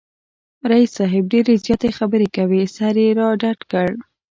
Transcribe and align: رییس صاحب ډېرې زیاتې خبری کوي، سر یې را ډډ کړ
رییس 0.69 0.91
صاحب 0.97 1.23
ډېرې 1.33 1.53
زیاتې 1.65 1.89
خبری 1.97 2.27
کوي، 2.37 2.61
سر 2.77 2.95
یې 3.03 3.09
را 3.19 3.29
ډډ 3.41 3.59
کړ 3.71 3.89